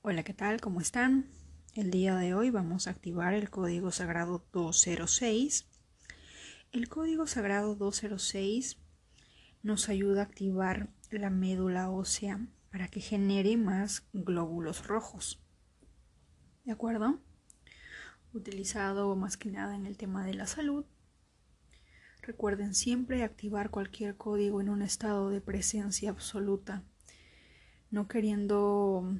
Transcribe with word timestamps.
Hola, 0.00 0.22
¿qué 0.22 0.32
tal? 0.32 0.60
¿Cómo 0.60 0.80
están? 0.80 1.28
El 1.74 1.90
día 1.90 2.14
de 2.14 2.32
hoy 2.32 2.50
vamos 2.50 2.86
a 2.86 2.90
activar 2.90 3.34
el 3.34 3.50
código 3.50 3.90
sagrado 3.90 4.46
206. 4.52 5.66
El 6.70 6.88
código 6.88 7.26
sagrado 7.26 7.74
206 7.74 8.78
nos 9.64 9.88
ayuda 9.88 10.20
a 10.20 10.24
activar 10.24 10.88
la 11.10 11.30
médula 11.30 11.90
ósea 11.90 12.46
para 12.70 12.86
que 12.86 13.00
genere 13.00 13.56
más 13.56 14.06
glóbulos 14.12 14.86
rojos. 14.86 15.42
¿De 16.64 16.70
acuerdo? 16.70 17.18
Utilizado 18.32 19.16
más 19.16 19.36
que 19.36 19.50
nada 19.50 19.74
en 19.74 19.84
el 19.84 19.96
tema 19.96 20.24
de 20.24 20.34
la 20.34 20.46
salud. 20.46 20.86
Recuerden 22.22 22.74
siempre 22.74 23.24
activar 23.24 23.70
cualquier 23.70 24.16
código 24.16 24.60
en 24.60 24.68
un 24.68 24.82
estado 24.82 25.28
de 25.28 25.40
presencia 25.40 26.10
absoluta, 26.10 26.84
no 27.90 28.06
queriendo 28.06 29.18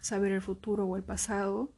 saber 0.00 0.32
el 0.32 0.42
futuro 0.42 0.86
o 0.86 0.96
el 0.96 1.02
pasado 1.02 1.72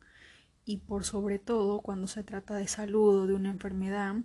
y 0.64 0.78
por 0.78 1.04
sobre 1.04 1.38
todo 1.38 1.80
cuando 1.80 2.06
se 2.06 2.22
trata 2.22 2.54
de 2.56 2.68
salud 2.68 3.22
o 3.22 3.26
de 3.26 3.34
una 3.34 3.50
enfermedad 3.50 4.16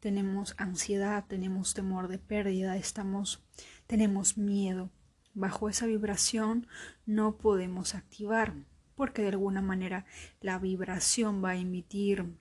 tenemos 0.00 0.56
ansiedad, 0.58 1.24
tenemos 1.28 1.74
temor 1.74 2.08
de 2.08 2.18
pérdida, 2.18 2.76
estamos 2.76 3.44
tenemos 3.86 4.36
miedo. 4.36 4.90
Bajo 5.32 5.68
esa 5.68 5.86
vibración 5.86 6.66
no 7.06 7.38
podemos 7.38 7.94
activar 7.94 8.54
porque 8.96 9.22
de 9.22 9.28
alguna 9.28 9.62
manera 9.62 10.04
la 10.40 10.58
vibración 10.58 11.42
va 11.42 11.50
a 11.50 11.56
emitir 11.56 12.36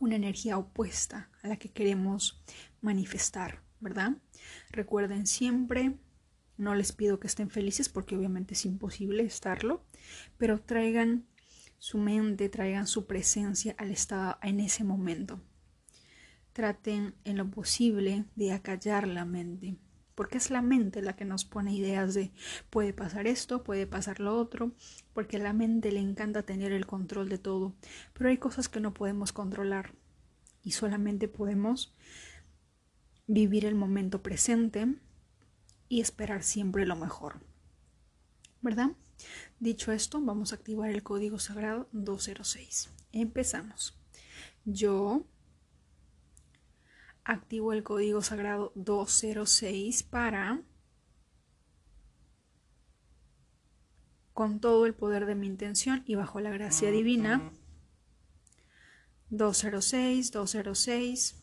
una 0.00 0.16
energía 0.16 0.58
opuesta 0.58 1.30
a 1.42 1.48
la 1.48 1.56
que 1.56 1.70
queremos 1.70 2.42
manifestar, 2.80 3.62
¿verdad? 3.78 4.16
Recuerden 4.72 5.28
siempre 5.28 5.98
no 6.60 6.74
les 6.74 6.92
pido 6.92 7.18
que 7.18 7.26
estén 7.26 7.48
felices 7.48 7.88
porque 7.88 8.14
obviamente 8.14 8.52
es 8.54 8.66
imposible 8.66 9.22
estarlo, 9.22 9.82
pero 10.36 10.60
traigan 10.60 11.24
su 11.78 11.96
mente, 11.96 12.50
traigan 12.50 12.86
su 12.86 13.06
presencia 13.06 13.74
al 13.78 13.90
estado 13.90 14.36
en 14.42 14.60
ese 14.60 14.84
momento. 14.84 15.40
Traten 16.52 17.14
en 17.24 17.38
lo 17.38 17.50
posible 17.50 18.26
de 18.36 18.52
acallar 18.52 19.08
la 19.08 19.24
mente, 19.24 19.78
porque 20.14 20.36
es 20.36 20.50
la 20.50 20.60
mente 20.60 21.00
la 21.00 21.16
que 21.16 21.24
nos 21.24 21.46
pone 21.46 21.74
ideas 21.74 22.12
de 22.12 22.30
puede 22.68 22.92
pasar 22.92 23.26
esto, 23.26 23.64
puede 23.64 23.86
pasar 23.86 24.20
lo 24.20 24.36
otro, 24.36 24.72
porque 25.14 25.38
a 25.38 25.40
la 25.40 25.54
mente 25.54 25.90
le 25.90 26.00
encanta 26.00 26.42
tener 26.42 26.72
el 26.72 26.84
control 26.84 27.30
de 27.30 27.38
todo, 27.38 27.74
pero 28.12 28.28
hay 28.28 28.36
cosas 28.36 28.68
que 28.68 28.80
no 28.80 28.92
podemos 28.92 29.32
controlar 29.32 29.94
y 30.62 30.72
solamente 30.72 31.26
podemos 31.26 31.94
vivir 33.26 33.64
el 33.64 33.76
momento 33.76 34.22
presente 34.22 34.94
y 35.90 36.00
esperar 36.00 36.42
siempre 36.44 36.86
lo 36.86 36.96
mejor. 36.96 37.40
¿Verdad? 38.62 38.92
Dicho 39.58 39.92
esto, 39.92 40.20
vamos 40.22 40.52
a 40.52 40.56
activar 40.56 40.88
el 40.88 41.02
código 41.02 41.38
sagrado 41.38 41.88
206. 41.92 42.90
Empezamos. 43.12 43.98
Yo 44.64 45.26
activo 47.24 47.72
el 47.72 47.82
código 47.82 48.22
sagrado 48.22 48.72
206 48.76 50.04
para, 50.04 50.62
con 54.32 54.60
todo 54.60 54.86
el 54.86 54.94
poder 54.94 55.26
de 55.26 55.34
mi 55.34 55.48
intención 55.48 56.04
y 56.06 56.14
bajo 56.14 56.40
la 56.40 56.50
gracia 56.50 56.92
divina, 56.92 57.50
206, 59.30 60.30
206, 60.30 61.42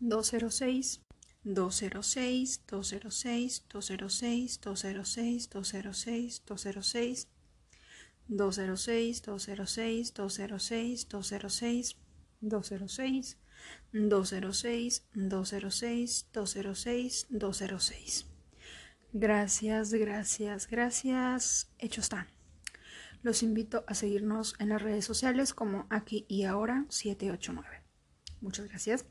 206, 0.00 1.02
206, 1.44 2.62
206, 2.66 3.66
206, 3.68 4.60
206, 4.60 4.60
206, 5.50 5.50
206, 6.46 7.28
206, 8.28 9.22
206, 9.22 10.14
206, 10.14 10.14
206, 10.14 11.96
206, 12.40 13.36
206, 13.92 15.06
206, 15.12 16.26
206, 16.32 17.26
206. 17.30 18.26
Gracias, 19.12 19.92
gracias, 19.92 20.68
gracias. 20.68 21.70
Hecho 21.78 22.00
está. 22.00 22.28
Los 23.22 23.42
invito 23.42 23.84
a 23.86 23.94
seguirnos 23.94 24.54
en 24.58 24.70
las 24.70 24.80
redes 24.80 25.04
sociales 25.04 25.52
como 25.52 25.86
aquí 25.90 26.24
y 26.28 26.44
ahora 26.44 26.86
789. 26.88 27.82
Muchas 28.40 28.66
gracias. 28.68 29.04